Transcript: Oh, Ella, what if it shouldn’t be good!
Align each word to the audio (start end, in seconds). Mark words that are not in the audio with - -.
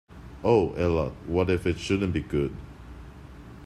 Oh, 0.43 0.73
Ella, 0.73 1.11
what 1.27 1.51
if 1.51 1.67
it 1.67 1.77
shouldn’t 1.77 2.11
be 2.11 2.21
good! 2.21 2.55